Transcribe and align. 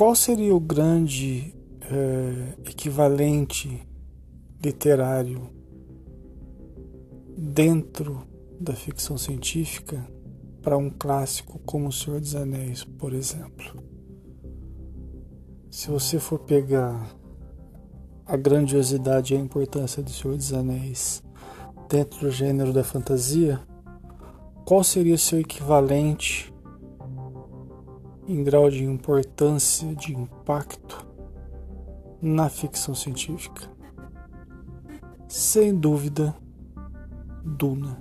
qual 0.00 0.14
seria 0.14 0.56
o 0.56 0.58
grande 0.58 1.54
é, 1.82 2.70
equivalente 2.70 3.86
literário 4.64 5.50
dentro 7.36 8.26
da 8.58 8.72
ficção 8.72 9.18
científica 9.18 10.10
para 10.62 10.78
um 10.78 10.88
clássico 10.88 11.58
como 11.66 11.88
O 11.88 11.92
Senhor 11.92 12.18
dos 12.18 12.34
Anéis, 12.34 12.82
por 12.82 13.12
exemplo? 13.12 13.84
Se 15.70 15.90
você 15.90 16.18
for 16.18 16.38
pegar 16.38 17.14
a 18.24 18.38
grandiosidade 18.38 19.34
e 19.34 19.36
a 19.36 19.40
importância 19.40 20.02
do 20.02 20.08
Senhor 20.08 20.34
dos 20.34 20.54
Anéis 20.54 21.22
dentro 21.90 22.20
do 22.20 22.30
gênero 22.30 22.72
da 22.72 22.82
fantasia, 22.82 23.60
qual 24.64 24.82
seria 24.82 25.18
seu 25.18 25.40
equivalente 25.40 26.49
em 28.30 28.44
grau 28.44 28.70
de 28.70 28.84
importância, 28.84 29.92
de 29.94 30.14
impacto 30.14 31.04
na 32.22 32.48
ficção 32.48 32.94
científica? 32.94 33.68
Sem 35.26 35.74
dúvida, 35.74 36.34
Duna. 37.44 38.00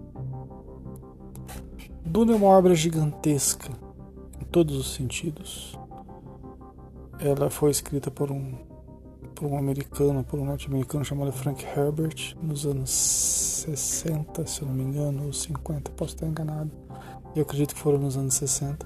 Duna 2.06 2.34
é 2.34 2.36
uma 2.36 2.48
obra 2.48 2.76
gigantesca 2.76 3.72
em 4.40 4.46
todos 4.46 4.76
os 4.76 4.94
sentidos. 4.94 5.78
Ela 7.20 7.50
foi 7.50 7.72
escrita 7.72 8.12
por 8.12 8.32
um 8.32 8.70
por 9.36 9.46
um 9.46 9.58
americano, 9.58 10.22
por 10.22 10.38
um 10.38 10.44
norte-americano 10.44 11.06
chamado 11.06 11.32
Frank 11.32 11.64
Herbert, 11.64 12.36
nos 12.44 12.66
anos 12.66 12.90
60, 12.90 14.46
se 14.46 14.62
eu 14.62 14.68
não 14.68 14.76
me 14.76 14.84
engano, 14.84 15.28
ou 15.28 15.32
50, 15.32 15.92
posso 15.92 16.14
estar 16.14 16.28
enganado. 16.28 16.70
Eu 17.34 17.44
acredito 17.44 17.74
que 17.74 17.80
foram 17.80 18.00
nos 18.00 18.18
anos 18.18 18.34
60. 18.34 18.86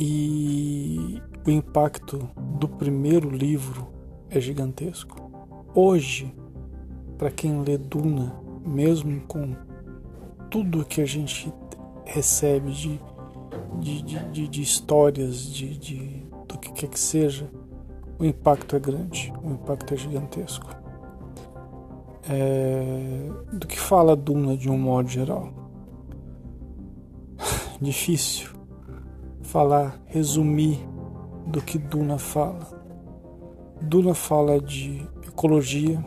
E 0.00 1.20
o 1.44 1.50
impacto 1.50 2.30
do 2.56 2.68
primeiro 2.68 3.28
livro 3.28 3.88
é 4.30 4.40
gigantesco. 4.40 5.28
Hoje, 5.74 6.32
para 7.18 7.32
quem 7.32 7.62
lê 7.64 7.76
Duna, 7.76 8.32
mesmo 8.64 9.20
com 9.22 9.56
tudo 10.48 10.84
que 10.84 11.00
a 11.00 11.04
gente 11.04 11.52
recebe 12.04 12.70
de, 12.70 13.00
de, 13.80 14.02
de, 14.30 14.46
de 14.46 14.62
histórias, 14.62 15.52
de, 15.52 15.76
de, 15.76 16.22
do 16.46 16.56
que 16.58 16.70
quer 16.74 16.90
que 16.90 17.00
seja, 17.00 17.50
o 18.20 18.24
impacto 18.24 18.76
é 18.76 18.78
grande, 18.78 19.32
o 19.42 19.50
impacto 19.50 19.94
é 19.94 19.96
gigantesco. 19.96 20.76
É, 22.30 23.30
do 23.52 23.66
que 23.66 23.80
fala 23.80 24.14
Duna 24.14 24.56
de 24.56 24.70
um 24.70 24.78
modo 24.78 25.08
geral? 25.08 25.52
Difícil 27.82 28.57
falar, 29.48 30.00
resumir 30.06 30.78
do 31.46 31.60
que 31.60 31.78
Duna 31.78 32.18
fala. 32.18 32.66
Duna 33.80 34.14
fala 34.14 34.60
de 34.60 35.06
ecologia 35.26 36.04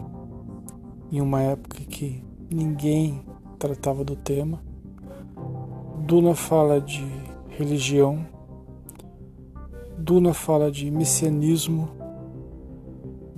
em 1.12 1.22
uma 1.22 1.42
época 1.42 1.80
que 1.82 2.24
ninguém 2.50 3.24
tratava 3.60 4.04
do 4.04 4.16
tema. 4.16 4.62
Duna 6.00 6.36
fala 6.36 6.80
de 6.80 7.06
religião. 7.50 8.26
Duna 9.98 10.34
fala 10.34 10.72
de 10.72 10.90
messianismo 10.90 12.02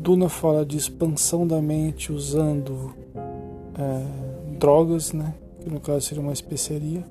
Duna 0.03 0.27
fala 0.27 0.65
de 0.65 0.75
expansão 0.75 1.47
da 1.47 1.61
mente 1.61 2.11
usando 2.11 2.93
é, 3.73 4.57
drogas, 4.59 5.13
né? 5.13 5.33
que 5.61 5.69
no 5.69 5.79
caso 5.79 6.01
seria 6.01 6.21
uma 6.21 6.33
especiaria. 6.33 7.05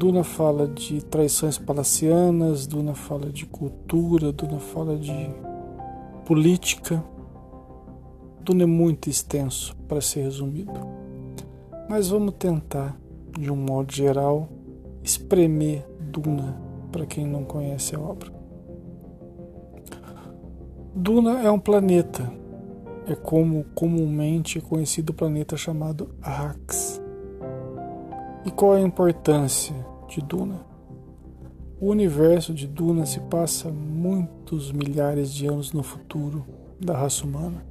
Duna 0.00 0.24
fala 0.24 0.66
de 0.66 1.04
traições 1.04 1.58
palacianas, 1.58 2.66
Duna 2.66 2.94
fala 2.94 3.26
de 3.26 3.44
cultura, 3.44 4.32
Duna 4.32 4.58
fala 4.58 4.96
de 4.96 5.30
política. 6.24 7.04
Duna 8.42 8.62
é 8.62 8.66
muito 8.66 9.10
extenso 9.10 9.76
para 9.86 10.00
ser 10.00 10.22
resumido. 10.22 10.72
Mas 11.86 12.08
vamos 12.08 12.32
tentar, 12.38 12.98
de 13.38 13.52
um 13.52 13.56
modo 13.56 13.92
geral, 13.92 14.48
espremer 15.04 15.86
Duna 16.00 16.58
para 16.90 17.04
quem 17.04 17.26
não 17.26 17.44
conhece 17.44 17.94
a 17.94 18.00
obra. 18.00 18.32
Duna 20.94 21.42
é 21.42 21.50
um 21.50 21.60
planeta. 21.60 22.32
É 23.06 23.14
como 23.14 23.66
comumente 23.74 24.56
é 24.56 24.62
conhecido 24.62 25.10
o 25.10 25.14
planeta 25.14 25.58
chamado 25.58 26.08
Arrax. 26.22 27.02
E 28.46 28.50
qual 28.50 28.74
é 28.74 28.78
a 28.78 28.86
importância 28.86 29.89
de 30.10 30.20
Duna? 30.20 30.66
O 31.80 31.86
universo 31.86 32.52
de 32.52 32.66
Duna 32.66 33.06
se 33.06 33.20
passa 33.20 33.70
muitos 33.70 34.70
milhares 34.72 35.32
de 35.32 35.46
anos 35.46 35.72
no 35.72 35.82
futuro 35.82 36.44
da 36.78 36.96
raça 36.96 37.24
humana. 37.24 37.64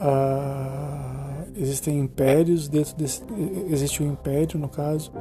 Ah, 0.00 1.44
existem 1.56 1.98
impérios 1.98 2.68
dentro 2.68 2.94
desse 2.96 3.22
existe 3.68 4.00
um 4.02 4.12
império 4.12 4.60
no 4.60 4.68
caso 4.68 5.12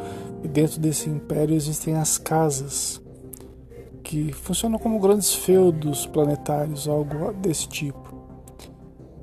e 0.44 0.48
dentro 0.48 0.80
desse 0.80 1.10
império 1.10 1.56
existem 1.56 1.96
as 1.96 2.20
casas 2.20 3.02
que 4.04 4.32
funcionam 4.32 4.80
como 4.80 5.00
grandes 5.00 5.34
feudos 5.34 6.06
planetários, 6.06 6.88
algo 6.88 7.34
desse 7.34 7.68
tipo. 7.68 8.16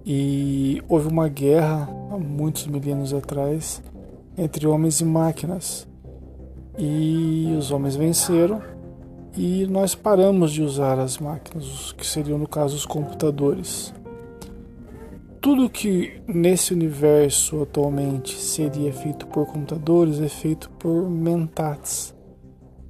E 0.04 0.82
houve 0.86 1.08
uma 1.08 1.26
guerra 1.28 1.88
há 2.10 2.18
muitos 2.18 2.66
milênios 2.66 3.14
atrás 3.14 3.82
entre 4.36 4.66
homens 4.66 5.00
e 5.00 5.04
máquinas. 5.04 5.88
E 6.76 7.54
os 7.56 7.70
homens 7.70 7.94
venceram 7.94 8.60
e 9.36 9.66
nós 9.66 9.94
paramos 9.94 10.52
de 10.52 10.62
usar 10.62 10.98
as 10.98 11.18
máquinas, 11.18 11.92
que 11.92 12.06
seriam 12.06 12.38
no 12.38 12.48
caso 12.48 12.76
os 12.76 12.86
computadores. 12.86 13.92
Tudo 15.40 15.68
que 15.68 16.22
nesse 16.26 16.72
universo 16.72 17.62
atualmente 17.62 18.34
seria 18.34 18.92
feito 18.92 19.26
por 19.26 19.46
computadores 19.46 20.20
é 20.20 20.28
feito 20.28 20.70
por 20.70 21.08
mentats, 21.10 22.14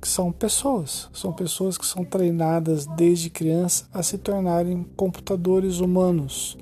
que 0.01 0.07
são 0.07 0.31
pessoas, 0.31 1.09
são 1.13 1.33
pessoas 1.33 1.77
que 1.77 1.85
são 1.85 2.05
treinadas 2.05 2.87
desde 2.87 3.29
criança 3.29 3.89
a 3.93 4.03
se 4.03 4.19
tornarem 4.19 4.87
computadores 4.97 5.81
humanos. 5.81 6.57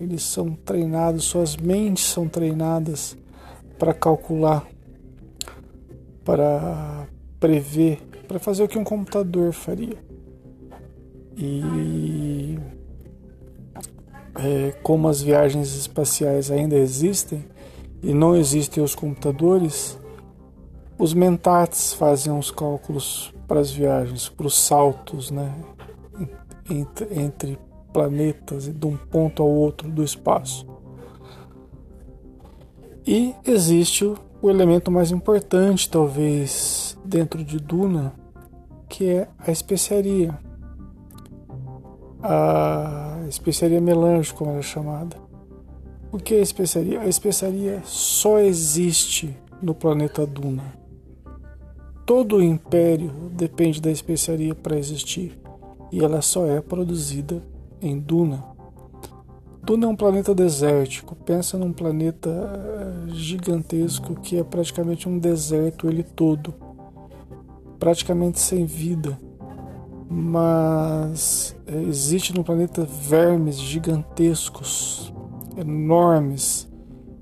Eles 0.00 0.22
são 0.22 0.54
treinados, 0.54 1.24
suas 1.24 1.56
mentes 1.56 2.04
são 2.04 2.28
treinadas 2.28 3.18
para 3.78 3.92
calcular, 3.92 4.66
para 6.28 7.08
prever, 7.40 8.02
para 8.28 8.38
fazer 8.38 8.62
o 8.62 8.68
que 8.68 8.78
um 8.78 8.84
computador 8.84 9.50
faria. 9.54 9.96
E 11.34 12.58
é, 14.34 14.72
como 14.82 15.08
as 15.08 15.22
viagens 15.22 15.74
espaciais 15.74 16.50
ainda 16.50 16.76
existem 16.76 17.42
e 18.02 18.12
não 18.12 18.36
existem 18.36 18.84
os 18.84 18.94
computadores, 18.94 19.98
os 20.98 21.14
mentats 21.14 21.94
faziam 21.94 22.38
os 22.38 22.50
cálculos 22.50 23.32
para 23.46 23.60
as 23.60 23.70
viagens, 23.70 24.28
para 24.28 24.48
os 24.48 24.54
saltos, 24.54 25.30
né, 25.30 25.50
entre, 26.68 27.08
entre 27.22 27.58
planetas 27.90 28.68
de 28.68 28.86
um 28.86 28.98
ponto 28.98 29.42
ao 29.42 29.48
outro 29.48 29.88
do 29.88 30.04
espaço. 30.04 30.66
E 33.06 33.34
existe 33.46 34.04
o, 34.04 34.27
o 34.40 34.48
elemento 34.48 34.90
mais 34.90 35.10
importante, 35.10 35.90
talvez, 35.90 36.96
dentro 37.04 37.42
de 37.44 37.58
Duna, 37.58 38.14
que 38.88 39.08
é 39.08 39.28
a 39.38 39.50
especiaria. 39.50 40.38
A 42.22 43.24
especiaria 43.28 43.80
melange, 43.80 44.32
como 44.32 44.50
ela 44.50 44.60
é 44.60 44.62
chamada. 44.62 45.16
O 46.10 46.18
que 46.18 46.34
é 46.34 46.38
a 46.38 46.42
especiaria? 46.42 47.00
A 47.00 47.06
especiaria 47.06 47.82
só 47.84 48.38
existe 48.38 49.36
no 49.60 49.74
planeta 49.74 50.26
Duna. 50.26 50.64
Todo 52.06 52.36
o 52.36 52.42
império 52.42 53.10
depende 53.32 53.80
da 53.80 53.90
especiaria 53.90 54.54
para 54.54 54.78
existir 54.78 55.38
e 55.92 56.02
ela 56.02 56.22
só 56.22 56.46
é 56.46 56.60
produzida 56.60 57.42
em 57.82 57.98
Duna. 57.98 58.57
Duna 59.62 59.86
é 59.86 59.88
um 59.88 59.96
planeta 59.96 60.34
desértico. 60.34 61.14
Pensa 61.14 61.58
num 61.58 61.72
planeta 61.72 62.30
eh, 62.30 63.10
gigantesco 63.14 64.14
que 64.20 64.38
é 64.38 64.44
praticamente 64.44 65.08
um 65.08 65.18
deserto 65.18 65.88
ele 65.88 66.02
todo, 66.02 66.54
praticamente 67.78 68.40
sem 68.40 68.64
vida. 68.64 69.18
Mas 70.08 71.54
eh, 71.66 71.82
existe 71.82 72.34
no 72.34 72.42
planeta 72.42 72.84
vermes 72.84 73.60
gigantescos, 73.60 75.12
enormes, 75.56 76.66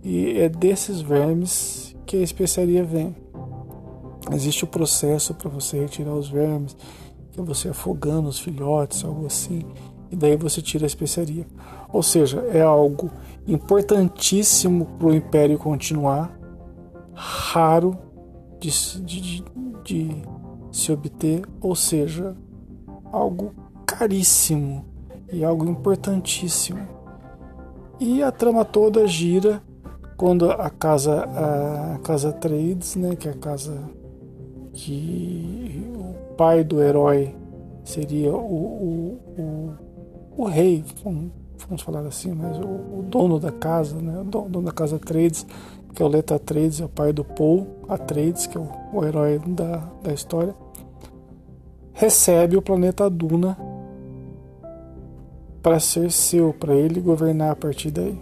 e 0.03 0.39
é 0.39 0.49
desses 0.49 1.01
vermes 1.01 1.97
que 2.07 2.17
a 2.17 2.23
especiaria 2.23 2.85
vem. 2.85 3.17
Existe 4.33 4.65
o 4.65 4.69
processo 4.69 5.35
para 5.35 5.51
você 5.51 5.81
retirar 5.81 6.15
os 6.15 6.29
vermes, 6.29 6.77
que 7.33 7.41
é 7.41 7.43
você 7.43 7.69
afogando 7.69 8.29
os 8.29 8.39
filhotes, 8.39 9.05
algo 9.05 9.27
assim, 9.27 9.63
e 10.11 10.17
daí 10.17 10.37
você 10.37 10.61
tira 10.63 10.85
a 10.85 10.87
especiaria. 10.87 11.47
Ou 11.93 12.03
seja, 12.03 12.41
é 12.53 12.63
algo 12.63 13.11
importantíssimo 13.47 14.87
para 14.99 15.07
o 15.09 15.15
império 15.15 15.59
continuar, 15.59 16.37
raro 17.15 17.97
de, 18.59 18.71
de, 19.03 19.45
de 19.85 20.23
se 20.71 20.93
obter, 20.93 21.43
ou 21.61 21.75
seja, 21.75 22.37
algo 23.13 23.55
caríssimo 23.87 24.85
e 25.33 25.45
algo 25.45 25.69
importantíssimo. 25.69 26.87
E 27.99 28.23
a 28.23 28.31
trama 28.31 28.65
toda 28.65 29.07
gira 29.07 29.63
quando 30.17 30.51
a 30.51 30.71
casa 30.71 31.25
a 31.95 31.99
casa 31.99 32.33
Trades, 32.33 32.97
né, 32.97 33.17
que 33.17 33.29
é 33.29 33.33
a 33.33 33.37
casa 33.37 33.79
que 34.73 35.91
o 35.95 36.35
pai 36.35 36.63
do 36.63 36.83
herói 36.83 37.35
seria 37.85 38.33
o, 38.33 38.37
o, 38.37 39.41
o, 39.41 39.75
o 40.37 40.45
rei, 40.45 40.85
vamos 41.03 41.83
falar 41.83 42.07
assim, 42.07 42.33
mas 42.33 42.59
o, 42.59 42.99
o, 42.99 43.05
dono 43.09 43.41
da 43.41 43.51
casa, 43.51 43.97
né, 43.97 44.21
o 44.21 44.25
dono 44.25 44.63
da 44.63 44.73
casa 44.73 44.99
Trades, 44.99 45.47
que 45.95 46.03
é 46.03 46.05
o 46.05 46.09
Leta 46.09 46.39
Trades, 46.39 46.81
é 46.81 46.85
o 46.85 46.89
pai 46.89 47.13
do 47.13 47.25
Paul 47.25 47.67
Atreides, 47.89 48.47
que 48.47 48.59
é 48.59 48.61
o, 48.61 48.69
o 48.93 49.05
herói 49.05 49.39
da, 49.39 49.83
da 50.03 50.13
história, 50.13 50.55
recebe 51.93 52.57
o 52.57 52.63
planeta 52.63 53.09
Duna 53.09 53.57
para 55.63 55.81
ser 55.81 56.13
seu, 56.13 56.53
para 56.53 56.75
ele 56.75 57.01
governar 57.01 57.53
a 57.53 57.57
partir 57.57 57.91
daí. 57.91 58.17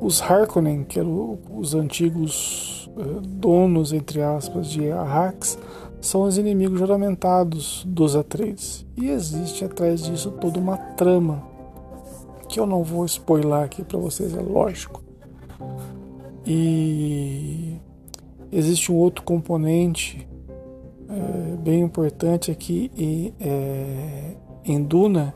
Os 0.00 0.22
Harkonnen, 0.22 0.84
que 0.84 1.00
eram 1.00 1.38
os 1.50 1.74
antigos 1.74 2.88
eh, 2.96 3.20
donos, 3.22 3.92
entre 3.92 4.22
aspas, 4.22 4.68
de 4.68 4.90
Arrax, 4.90 5.58
são 6.00 6.22
os 6.22 6.38
inimigos 6.38 6.78
juramentados 6.78 7.84
dos 7.86 8.14
Atreides. 8.14 8.86
E 8.96 9.10
existe 9.10 9.64
atrás 9.64 10.02
disso 10.02 10.30
toda 10.32 10.58
uma 10.58 10.76
trama 10.76 11.42
que 12.48 12.60
eu 12.60 12.66
não 12.66 12.82
vou 12.82 13.04
spoiler 13.04 13.64
aqui 13.64 13.82
para 13.82 13.98
vocês, 13.98 14.34
é 14.34 14.40
lógico. 14.40 15.02
E 16.46 17.76
existe 18.52 18.92
um 18.92 18.96
outro 18.96 19.24
componente 19.24 20.26
é, 21.08 21.56
bem 21.56 21.80
importante 21.80 22.50
aqui 22.50 22.90
e, 22.96 23.32
é, 23.40 24.36
em 24.64 24.82
Duna 24.82 25.34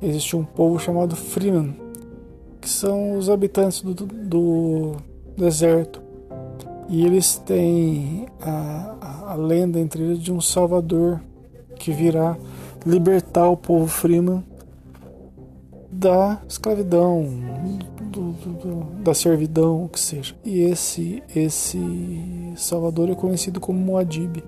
existe 0.00 0.36
um 0.36 0.44
povo 0.44 0.78
chamado 0.78 1.14
Freeman, 1.14 1.76
que 2.60 2.68
são 2.68 3.16
os 3.16 3.30
habitantes 3.30 3.82
do, 3.82 3.94
do 3.94 4.96
deserto. 5.36 6.02
E 6.88 7.06
eles 7.06 7.36
têm 7.36 8.26
a, 8.40 8.96
a, 9.00 9.21
a, 9.32 9.36
lenda 9.36 9.78
entre 9.78 10.02
eles 10.02 10.18
de 10.18 10.32
um 10.32 10.40
salvador 10.40 11.20
que 11.76 11.92
virá 11.92 12.36
libertar 12.84 13.48
o 13.48 13.56
povo 13.56 13.86
Freeman 13.86 14.44
da 15.90 16.40
escravidão, 16.48 17.28
do, 18.00 18.32
do, 18.32 18.52
do, 18.52 18.84
da 19.02 19.14
servidão, 19.14 19.84
o 19.84 19.88
que 19.88 20.00
seja. 20.00 20.34
E 20.44 20.60
esse, 20.60 21.22
esse 21.34 21.78
salvador 22.56 23.10
é 23.10 23.14
conhecido 23.14 23.60
como 23.60 23.78
Moadib. 23.78 24.42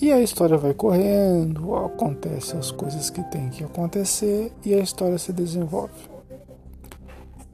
E 0.00 0.12
a 0.12 0.20
história 0.20 0.56
vai 0.58 0.74
correndo, 0.74 1.74
acontece 1.74 2.56
as 2.56 2.70
coisas 2.70 3.08
que 3.08 3.22
tem 3.30 3.48
que 3.48 3.64
acontecer 3.64 4.52
e 4.64 4.74
a 4.74 4.78
história 4.78 5.18
se 5.18 5.32
desenvolve. 5.32 6.15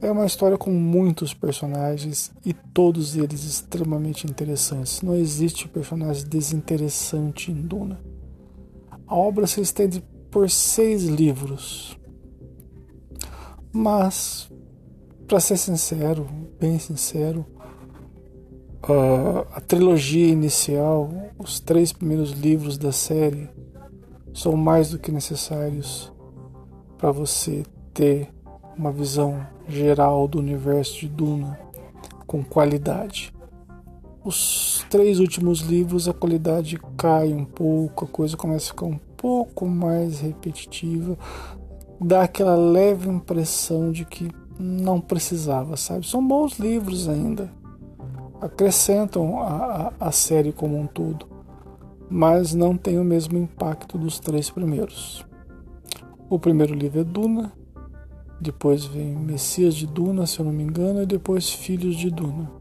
É 0.03 0.11
uma 0.11 0.25
história 0.25 0.57
com 0.57 0.69
muitos 0.69 1.33
personagens 1.33 2.29
e 2.45 2.51
todos 2.51 3.15
eles 3.15 3.45
extremamente 3.45 4.27
interessantes. 4.27 5.01
Não 5.01 5.15
existe 5.15 5.65
personagem 5.65 6.27
desinteressante 6.27 7.49
em 7.49 7.61
Duna. 7.61 8.01
A 9.07 9.15
obra 9.15 9.47
se 9.47 9.61
estende 9.61 10.03
por 10.29 10.49
seis 10.49 11.05
livros. 11.05 11.97
Mas, 13.71 14.51
para 15.25 15.39
ser 15.39 15.55
sincero, 15.55 16.27
bem 16.59 16.77
sincero, 16.79 17.45
a 19.53 19.61
trilogia 19.61 20.27
inicial, 20.27 21.09
os 21.39 21.61
três 21.61 21.93
primeiros 21.93 22.31
livros 22.31 22.77
da 22.77 22.91
série, 22.91 23.49
são 24.33 24.57
mais 24.57 24.89
do 24.89 24.99
que 24.99 25.13
necessários 25.13 26.11
para 26.97 27.09
você 27.09 27.63
ter 27.93 28.27
uma 28.77 28.91
visão 28.91 29.52
geral 29.67 30.27
do 30.27 30.39
universo 30.39 30.99
de 30.99 31.07
Duna 31.07 31.59
com 32.25 32.43
qualidade. 32.43 33.33
Os 34.23 34.85
três 34.89 35.19
últimos 35.19 35.59
livros 35.59 36.07
a 36.07 36.13
qualidade 36.13 36.79
cai 36.97 37.33
um 37.33 37.45
pouco, 37.45 38.05
a 38.05 38.07
coisa 38.07 38.37
começa 38.37 38.65
a 38.65 38.73
ficar 38.73 38.85
um 38.85 38.99
pouco 39.17 39.67
mais 39.67 40.19
repetitiva, 40.19 41.17
dá 41.99 42.23
aquela 42.23 42.55
leve 42.55 43.09
impressão 43.09 43.91
de 43.91 44.05
que 44.05 44.29
não 44.59 44.99
precisava, 45.01 45.75
sabe? 45.77 46.07
São 46.07 46.25
bons 46.25 46.57
livros 46.57 47.09
ainda, 47.09 47.51
acrescentam 48.41 49.41
a, 49.41 49.93
a, 49.99 50.07
a 50.07 50.11
série 50.11 50.51
como 50.51 50.77
um 50.77 50.87
todo, 50.87 51.27
mas 52.09 52.53
não 52.53 52.77
tem 52.77 52.97
o 52.97 53.03
mesmo 53.03 53.37
impacto 53.37 53.97
dos 53.97 54.19
três 54.19 54.49
primeiros. 54.49 55.25
O 56.29 56.39
primeiro 56.39 56.73
livro 56.73 57.01
é 57.01 57.03
Duna, 57.03 57.51
depois 58.43 58.85
vem 58.85 59.15
Messias 59.15 59.73
de 59.73 59.87
Duna, 59.87 60.27
se 60.27 60.39
eu 60.39 60.45
não 60.45 60.53
me 60.53 60.61
engano, 60.61 61.01
e 61.01 61.05
depois 61.05 61.49
Filhos 61.49 61.95
de 61.95 62.11
Duna. 62.11 62.51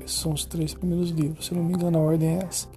Esses 0.00 0.18
são 0.18 0.32
os 0.32 0.44
três 0.44 0.72
primeiros 0.72 1.10
livros, 1.10 1.46
se 1.46 1.52
eu 1.52 1.58
não 1.58 1.64
me 1.64 1.74
engano, 1.74 1.98
a 1.98 2.00
ordem 2.00 2.38
é 2.38 2.44
essa. 2.44 2.68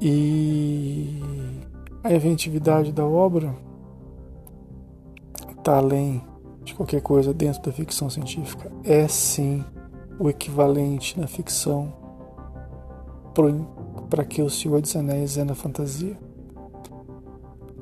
E 0.00 1.20
a 2.02 2.12
inventividade 2.12 2.90
da 2.90 3.04
obra 3.04 3.54
está 5.56 5.76
além 5.76 6.20
de 6.64 6.74
qualquer 6.74 7.00
coisa 7.00 7.32
dentro 7.32 7.62
da 7.62 7.70
ficção 7.70 8.10
científica. 8.10 8.72
É 8.82 9.06
sim 9.06 9.64
o 10.18 10.28
equivalente 10.28 11.20
na 11.20 11.26
ficção 11.26 11.92
para 14.08 14.24
que 14.24 14.42
o 14.42 14.50
Senhor 14.50 14.80
dos 14.80 14.96
Anéis 14.96 15.36
é 15.36 15.44
na 15.44 15.54
fantasia. 15.54 16.18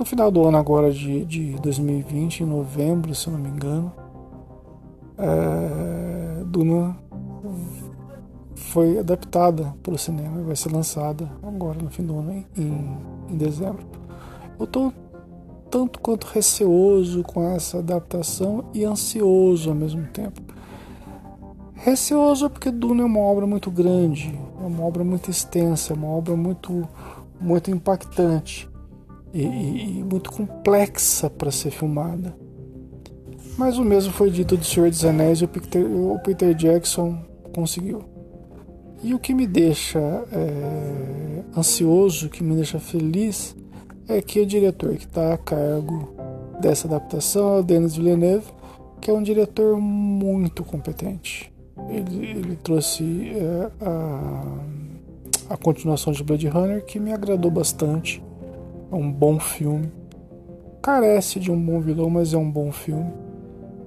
No 0.00 0.06
final 0.06 0.30
do 0.30 0.42
ano 0.48 0.56
agora 0.56 0.90
de, 0.90 1.26
de 1.26 1.52
2020, 1.56 2.40
em 2.40 2.46
novembro, 2.46 3.14
se 3.14 3.26
eu 3.26 3.34
não 3.34 3.38
me 3.38 3.50
engano, 3.50 3.92
é, 5.18 6.42
Duna 6.46 6.96
foi 8.54 8.98
adaptada 8.98 9.74
para 9.82 9.92
o 9.92 9.98
cinema 9.98 10.40
e 10.40 10.44
vai 10.44 10.56
ser 10.56 10.72
lançada 10.72 11.30
agora 11.42 11.82
no 11.82 11.90
fim 11.90 12.02
do 12.02 12.18
ano, 12.18 12.46
em, 12.56 12.96
em 13.28 13.36
dezembro. 13.36 13.84
Eu 14.58 14.64
estou 14.64 14.90
tanto 15.70 16.00
quanto 16.00 16.28
receoso 16.28 17.22
com 17.22 17.46
essa 17.46 17.80
adaptação 17.80 18.70
e 18.72 18.86
ansioso 18.86 19.68
ao 19.68 19.76
mesmo 19.76 20.06
tempo. 20.06 20.40
Receoso 21.74 22.48
porque 22.48 22.70
Duna 22.70 23.02
é 23.02 23.04
uma 23.04 23.20
obra 23.20 23.46
muito 23.46 23.70
grande, 23.70 24.34
é 24.62 24.66
uma 24.66 24.82
obra 24.82 25.04
muito 25.04 25.30
extensa, 25.30 25.92
é 25.92 25.96
uma 25.96 26.08
obra 26.08 26.34
muito, 26.34 26.88
muito 27.38 27.70
impactante 27.70 28.69
e, 29.32 29.42
e, 29.42 30.04
muito 30.04 30.30
complexa 30.30 31.28
para 31.30 31.50
ser 31.50 31.70
filmada. 31.70 32.34
Mas 33.56 33.78
o 33.78 33.84
mesmo 33.84 34.12
foi 34.12 34.30
dito 34.30 34.56
do 34.56 34.64
Senhor 34.64 34.88
dos 34.90 35.04
Anéis 35.04 35.40
e 35.40 35.44
o 35.44 35.48
Peter, 35.48 35.84
o 35.84 36.18
Peter 36.24 36.54
Jackson 36.54 37.18
conseguiu. 37.54 38.04
E 39.02 39.14
o 39.14 39.18
que 39.18 39.34
me 39.34 39.46
deixa 39.46 39.98
é, 39.98 41.42
ansioso, 41.56 42.26
o 42.26 42.30
que 42.30 42.42
me 42.42 42.54
deixa 42.54 42.78
feliz, 42.78 43.56
é 44.08 44.20
que 44.20 44.40
o 44.40 44.46
diretor 44.46 44.96
que 44.96 45.04
está 45.04 45.34
a 45.34 45.38
cargo 45.38 46.14
dessa 46.60 46.86
adaptação 46.86 47.56
é 47.56 47.60
o 47.60 47.62
Denis 47.62 47.96
Villeneuve, 47.96 48.46
que 49.00 49.10
é 49.10 49.14
um 49.14 49.22
diretor 49.22 49.78
muito 49.78 50.62
competente 50.64 51.50
ele, 51.88 52.26
ele 52.26 52.56
trouxe 52.56 53.30
é, 53.30 53.70
a, 53.80 55.54
a 55.54 55.56
continuação 55.56 56.12
de 56.12 56.22
Blade 56.22 56.48
Runner 56.48 56.84
que 56.84 56.98
me 57.00 57.12
agradou 57.12 57.50
bastante. 57.50 58.22
É 58.90 58.94
um 58.94 59.10
bom 59.10 59.38
filme. 59.38 59.90
Carece 60.82 61.38
de 61.38 61.50
um 61.50 61.64
bom 61.64 61.80
vilão, 61.80 62.10
mas 62.10 62.34
é 62.34 62.36
um 62.36 62.50
bom 62.50 62.72
filme. 62.72 63.12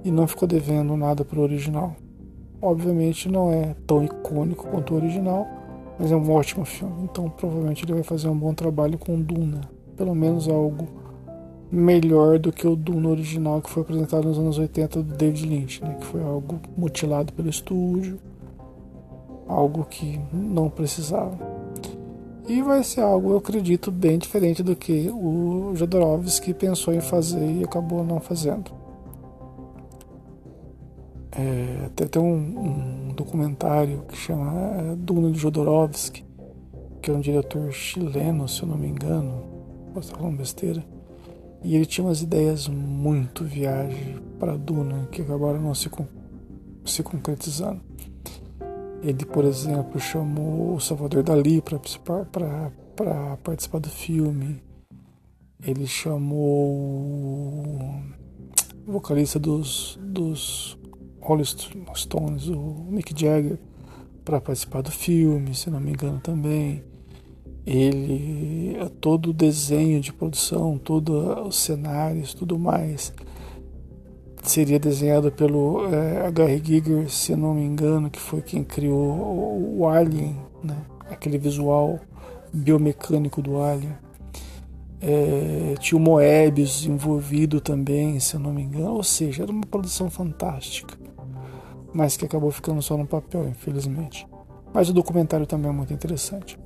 E 0.03 0.11
não 0.11 0.27
ficou 0.27 0.47
devendo 0.47 0.95
nada 0.95 1.25
para 1.25 1.39
o 1.39 1.43
original. 1.43 1.95
Obviamente 2.61 3.27
não 3.27 3.51
é 3.51 3.75
tão 3.85 4.03
icônico 4.03 4.67
quanto 4.67 4.93
o 4.93 4.97
original, 4.97 5.45
mas 5.99 6.11
é 6.11 6.15
um 6.15 6.31
ótimo 6.31 6.63
filme. 6.63 7.03
Então 7.03 7.29
provavelmente 7.29 7.83
ele 7.83 7.93
vai 7.93 8.03
fazer 8.03 8.29
um 8.29 8.37
bom 8.37 8.53
trabalho 8.53 8.97
com 8.97 9.19
Duna. 9.19 9.61
Pelo 9.97 10.15
menos 10.15 10.47
algo 10.47 10.87
melhor 11.69 12.39
do 12.39 12.51
que 12.53 12.67
o 12.67 12.75
Duna 12.75 13.09
original 13.09 13.61
que 13.61 13.69
foi 13.69 13.81
apresentado 13.81 14.27
nos 14.27 14.37
anos 14.37 14.57
80 14.57 15.03
do 15.03 15.15
David 15.15 15.45
Lynch, 15.45 15.83
né? 15.83 15.97
que 15.99 16.05
foi 16.05 16.23
algo 16.23 16.61
mutilado 16.77 17.33
pelo 17.33 17.49
estúdio, 17.49 18.19
algo 19.47 19.83
que 19.83 20.21
não 20.31 20.69
precisava. 20.69 21.52
E 22.47 22.61
vai 22.61 22.83
ser 22.83 23.01
algo, 23.01 23.31
eu 23.31 23.37
acredito, 23.37 23.89
bem 23.89 24.17
diferente 24.17 24.61
do 24.61 24.75
que 24.75 25.09
o 25.09 25.73
Jodorowsky 25.75 26.53
pensou 26.53 26.93
em 26.93 26.99
fazer 26.99 27.59
e 27.59 27.63
acabou 27.63 28.03
não 28.03 28.19
fazendo. 28.19 28.71
É, 31.31 31.85
até 31.85 32.05
tem 32.05 32.21
um, 32.21 32.35
um, 32.35 33.13
documentário 33.15 34.03
que 34.09 34.17
chama 34.17 34.51
é, 34.77 34.95
Duna 34.95 35.31
de 35.31 35.39
Jodorowsky, 35.39 36.25
que 37.01 37.09
é 37.09 37.13
um 37.13 37.21
diretor 37.21 37.71
chileno, 37.71 38.47
se 38.47 38.61
eu 38.61 38.67
não 38.67 38.77
me 38.77 38.87
engano, 38.87 39.43
posso 39.93 40.09
estar 40.09 40.19
falando 40.19 40.37
besteira, 40.37 40.83
e 41.63 41.75
ele 41.75 41.85
tinha 41.85 42.05
umas 42.05 42.21
ideias 42.21 42.67
muito 42.67 43.45
viagem 43.45 44.17
para 44.37 44.57
Duna 44.57 45.07
que 45.11 45.21
acabaram 45.21 45.61
não 45.61 45.73
se, 45.73 45.89
se 46.85 47.01
concretizando. 47.01 47.81
Ele, 49.03 49.25
por 49.25 49.43
exemplo, 49.43 49.99
chamou 49.99 50.75
o 50.75 50.79
Salvador 50.79 51.23
Dali 51.23 51.61
para 51.61 53.37
participar 53.43 53.79
do 53.79 53.89
filme. 53.89 54.63
Ele 55.61 55.85
chamou 55.85 56.39
o 58.87 58.91
vocalista 58.91 59.37
dos, 59.37 59.99
dos 60.01 60.77
Rolling 61.19 61.43
Stones, 61.95 62.47
o 62.47 62.85
Mick 62.89 63.13
Jagger, 63.19 63.59
para 64.23 64.39
participar 64.39 64.81
do 64.81 64.91
filme, 64.91 65.53
se 65.53 65.69
não 65.69 65.81
me 65.81 65.91
engano 65.91 66.21
também. 66.21 66.81
Ele, 67.65 68.77
todo 69.01 69.31
o 69.31 69.33
desenho 69.33 69.99
de 69.99 70.13
produção, 70.13 70.77
todos 70.77 71.47
os 71.47 71.57
cenários, 71.57 72.33
tudo 72.33 72.57
mais, 72.57 73.13
seria 74.43 74.79
desenhado 74.79 75.31
pelo 75.31 75.87
é, 75.87 76.27
H.R. 76.27 76.61
Giger, 76.63 77.09
se 77.09 77.35
não 77.35 77.53
me 77.53 77.63
engano, 77.63 78.09
que 78.09 78.19
foi 78.19 78.41
quem 78.41 78.63
criou 78.63 78.99
o, 78.99 79.79
o 79.79 79.87
Alien, 79.87 80.37
né? 80.63 80.77
aquele 81.09 81.37
visual 81.37 81.99
biomecânico 82.53 83.41
do 83.41 83.61
Alien. 83.61 83.95
É, 85.01 85.75
tinha 85.79 85.97
o 85.97 86.01
Moebius 86.01 86.85
envolvido 86.85 87.59
também, 87.59 88.19
se 88.19 88.35
eu 88.35 88.39
não 88.39 88.53
me 88.53 88.61
engano. 88.61 88.93
Ou 88.93 89.03
seja, 89.03 89.43
era 89.43 89.51
uma 89.51 89.65
produção 89.65 90.09
fantástica, 90.09 90.97
mas 91.93 92.15
que 92.15 92.25
acabou 92.25 92.51
ficando 92.51 92.81
só 92.81 92.95
no 92.97 93.05
papel, 93.05 93.47
infelizmente. 93.47 94.27
Mas 94.73 94.89
o 94.89 94.93
documentário 94.93 95.45
também 95.45 95.69
é 95.69 95.73
muito 95.73 95.93
interessante. 95.93 96.57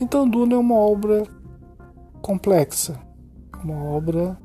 Então, 0.00 0.28
Duna 0.28 0.54
é 0.54 0.58
uma 0.58 0.74
obra 0.74 1.22
complexa, 2.20 2.98
uma 3.62 3.84
obra 3.84 4.36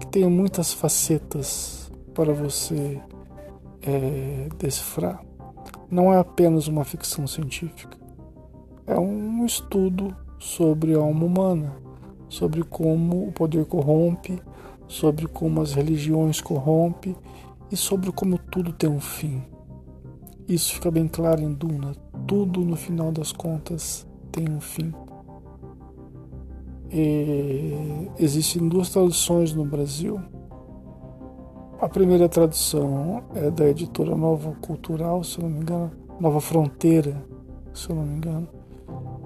que 0.00 0.06
tem 0.06 0.28
muitas 0.28 0.72
facetas 0.72 1.79
para 2.20 2.32
você 2.32 3.00
é, 3.82 4.48
decifrar. 4.58 5.24
Não 5.90 6.12
é 6.12 6.18
apenas 6.18 6.68
uma 6.68 6.84
ficção 6.84 7.26
científica, 7.26 7.96
é 8.86 8.98
um 8.98 9.44
estudo 9.44 10.16
sobre 10.38 10.94
a 10.94 10.98
alma 10.98 11.24
humana 11.24 11.90
sobre 12.30 12.62
como 12.62 13.26
o 13.26 13.32
poder 13.32 13.66
corrompe, 13.66 14.40
sobre 14.86 15.26
como 15.26 15.60
as 15.60 15.74
religiões 15.74 16.40
corrompem 16.40 17.14
e 17.70 17.76
sobre 17.76 18.10
como 18.12 18.38
tudo 18.38 18.72
tem 18.72 18.88
um 18.88 19.00
fim. 19.00 19.42
Isso 20.48 20.74
fica 20.74 20.90
bem 20.90 21.06
claro 21.08 21.42
em 21.42 21.52
Duna. 21.52 21.92
Tudo 22.26 22.60
no 22.60 22.76
final 22.76 23.12
das 23.12 23.32
contas 23.32 24.06
tem 24.32 24.48
um 24.48 24.60
fim. 24.60 24.92
E 26.92 28.08
existem 28.18 28.68
duas 28.68 28.90
traduções 28.90 29.52
no 29.52 29.64
Brasil. 29.64 30.20
A 31.80 31.88
primeira 31.88 32.28
tradução 32.28 33.22
é 33.34 33.50
da 33.50 33.66
editora 33.66 34.14
Nova 34.14 34.52
Cultural, 34.60 35.24
se 35.24 35.38
eu 35.38 35.44
não 35.44 35.50
me 35.50 35.60
engano, 35.62 35.90
Nova 36.20 36.38
Fronteira, 36.38 37.16
se 37.72 37.88
eu 37.88 37.96
não 37.96 38.02
me 38.02 38.16
engano. 38.18 38.46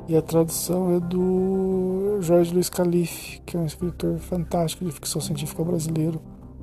E 0.07 0.17
a 0.17 0.23
tradução 0.23 0.95
é 0.95 1.01
do 1.01 2.19
Jorge 2.21 2.55
Luiz 2.55 2.71
Calife, 2.71 3.41
que 3.45 3.57
é 3.57 3.61
um 3.61 3.67
escritor 3.67 4.19
fantástico 4.19 4.85
de 4.85 4.93
ficção 4.93 5.21
científica 5.21 5.65
brasileiro, 5.65 6.23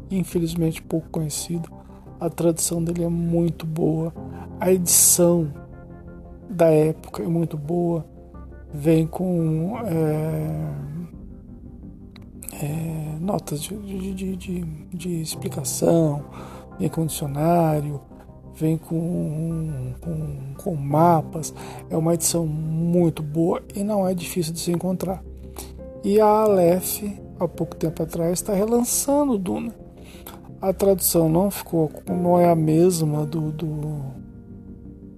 infelizmente 0.09 0.81
pouco 0.81 1.09
conhecido. 1.09 1.69
A 2.21 2.29
tradução 2.29 2.81
dele 2.81 3.03
é 3.03 3.09
muito 3.09 3.65
boa, 3.65 4.13
a 4.61 4.71
edição 4.71 5.51
da 6.49 6.67
época 6.67 7.21
é 7.21 7.27
muito 7.27 7.57
boa, 7.57 8.05
vem 8.73 9.05
com 9.05 9.77
é, 9.83 10.71
é, 12.61 13.17
notas 13.19 13.61
de, 13.61 13.75
de, 14.13 14.35
de, 14.35 14.61
de, 14.93 15.21
explicação, 15.21 16.23
vem 16.79 16.89
com 16.89 17.05
dicionário, 17.05 17.99
vem 18.53 18.77
com, 18.77 19.93
com, 19.99 20.53
com 20.63 20.75
mapas. 20.75 21.53
É 21.89 21.97
uma 21.97 22.13
edição 22.13 22.45
muito 22.45 23.23
boa 23.23 23.61
e 23.75 23.83
não 23.83 24.07
é 24.07 24.13
difícil 24.13 24.53
de 24.53 24.59
se 24.59 24.71
encontrar. 24.71 25.23
E 26.03 26.19
a 26.19 26.25
Aleph, 26.25 27.03
há 27.39 27.47
pouco 27.47 27.75
tempo 27.75 28.03
atrás, 28.03 28.33
está 28.33 28.53
relançando 28.53 29.37
Duna. 29.37 29.73
A 30.61 30.71
tradução 30.71 31.27
não 31.27 31.49
ficou, 31.49 31.91
não 32.07 32.39
é 32.39 32.47
a 32.47 32.55
mesma 32.55 33.25
do, 33.25 33.51
do, 33.51 34.01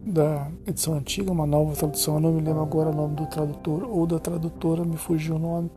da 0.05 0.47
edição 0.65 0.93
antiga, 0.93 1.31
uma 1.31 1.45
nova 1.45 1.75
tradução. 1.75 2.15
Eu 2.15 2.19
não 2.21 2.31
me 2.31 2.41
lembro 2.41 2.62
agora 2.62 2.89
o 2.89 2.95
nome 2.95 3.15
do 3.15 3.25
tradutor 3.25 3.83
ou 3.83 4.07
da 4.07 4.19
tradutora, 4.19 4.85
me 4.85 4.95
fugiu 4.95 5.35
o 5.35 5.39
nome. 5.39 5.69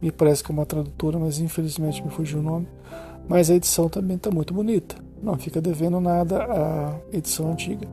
Me 0.00 0.10
parece 0.12 0.42
que 0.44 0.50
é 0.50 0.54
uma 0.54 0.66
tradutora, 0.66 1.18
mas 1.18 1.38
infelizmente 1.38 2.02
me 2.02 2.10
fugiu 2.10 2.40
o 2.40 2.42
nome. 2.42 2.68
Mas 3.28 3.50
a 3.50 3.54
edição 3.54 3.88
também 3.88 4.16
está 4.16 4.30
muito 4.30 4.52
bonita 4.52 4.96
não 5.24 5.38
fica 5.38 5.60
devendo 5.60 5.98
nada 6.00 6.44
à 6.44 6.96
edição 7.10 7.50
antiga. 7.50 7.88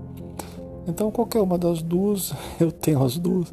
Então, 0.88 1.10
qualquer 1.10 1.39
uma 1.39 1.58
das 1.58 1.81
duas, 1.81 2.34
eu 2.60 2.72
tenho 2.72 3.01
as 3.03 3.17
duas, 3.17 3.51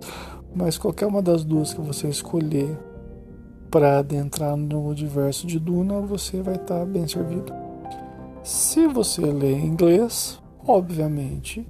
mas 0.54 0.76
qualquer 0.76 1.06
uma 1.06 1.22
das 1.22 1.44
duas 1.44 1.72
que 1.72 1.80
você 1.80 2.08
escolher 2.08 2.76
para 3.70 3.98
adentrar 3.98 4.56
no 4.56 4.88
universo 4.88 5.46
de 5.46 5.58
Duna, 5.58 6.00
você 6.00 6.42
vai 6.42 6.56
estar 6.56 6.80
tá 6.80 6.84
bem 6.84 7.06
servido. 7.06 7.52
Se 8.42 8.86
você 8.86 9.20
lê 9.20 9.52
em 9.52 9.66
inglês, 9.66 10.40
obviamente 10.66 11.68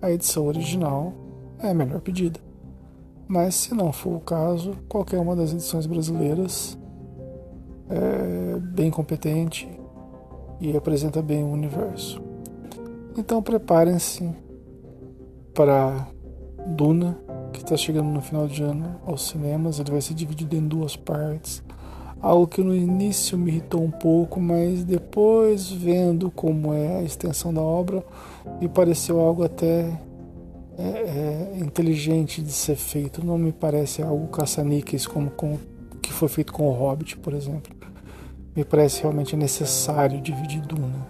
a 0.00 0.10
edição 0.10 0.46
original 0.46 1.12
é 1.58 1.70
a 1.70 1.74
melhor 1.74 2.00
pedida. 2.00 2.40
Mas 3.30 3.54
se 3.54 3.74
não 3.74 3.92
for 3.92 4.16
o 4.16 4.20
caso, 4.20 4.72
qualquer 4.88 5.20
uma 5.20 5.36
das 5.36 5.52
edições 5.52 5.86
brasileiras 5.86 6.76
é 7.88 8.58
bem 8.58 8.90
competente 8.90 9.68
e 10.60 10.76
apresenta 10.76 11.22
bem 11.22 11.44
o 11.44 11.52
universo. 11.52 12.20
Então 13.16 13.40
preparem-se 13.40 14.28
para 15.54 16.08
Duna, 16.66 17.16
que 17.52 17.60
está 17.60 17.76
chegando 17.76 18.08
no 18.08 18.20
final 18.20 18.48
de 18.48 18.64
ano 18.64 18.96
aos 19.06 19.28
cinemas. 19.28 19.78
Ele 19.78 19.92
vai 19.92 20.00
ser 20.00 20.14
dividido 20.14 20.56
em 20.56 20.66
duas 20.66 20.96
partes. 20.96 21.62
Algo 22.20 22.48
que 22.48 22.64
no 22.64 22.74
início 22.74 23.38
me 23.38 23.52
irritou 23.52 23.80
um 23.84 23.92
pouco, 23.92 24.40
mas 24.40 24.82
depois 24.82 25.70
vendo 25.70 26.32
como 26.32 26.74
é 26.74 26.96
a 26.96 27.02
extensão 27.04 27.54
da 27.54 27.62
obra, 27.62 28.04
me 28.60 28.68
pareceu 28.68 29.20
algo 29.20 29.44
até 29.44 29.88
é, 30.78 31.52
é, 31.54 31.58
inteligente 31.58 32.42
de 32.42 32.52
ser 32.52 32.76
feito. 32.76 33.24
Não 33.24 33.38
me 33.38 33.52
parece 33.52 34.02
algo 34.02 34.28
caça-níqueis 34.28 35.06
como 35.06 35.30
com, 35.30 35.58
que 36.02 36.12
foi 36.12 36.28
feito 36.28 36.52
com 36.52 36.68
o 36.68 36.72
Hobbit, 36.72 37.16
por 37.18 37.34
exemplo 37.34 37.80
me 38.54 38.64
parece 38.64 39.02
realmente 39.02 39.36
necessário 39.36 40.20
dividir 40.20 40.60
Duna. 40.62 41.06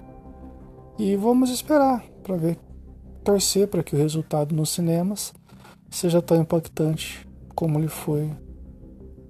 E 0.98 1.16
vamos 1.16 1.50
esperar 1.50 2.04
para 2.22 2.36
ver, 2.36 2.58
torcer 3.24 3.68
para 3.68 3.82
que 3.82 3.94
o 3.94 3.98
resultado 3.98 4.54
nos 4.54 4.70
cinemas 4.70 5.32
seja 5.90 6.20
tão 6.20 6.40
impactante 6.40 7.26
como 7.54 7.78
ele 7.78 7.88
foi 7.88 8.30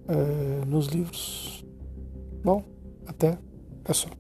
é, 0.09 0.65
nos 0.67 0.87
livros. 0.87 1.65
Bom, 2.43 2.65
até 3.07 3.39
é 3.85 3.93
só. 3.93 4.20